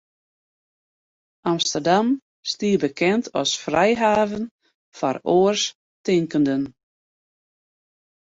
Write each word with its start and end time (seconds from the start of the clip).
Amsterdam 1.51 2.09
stie 2.51 2.77
bekend 2.85 3.25
as 3.41 3.51
frijhaven 3.63 4.43
foar 4.97 5.17
oarstinkenden. 5.37 6.63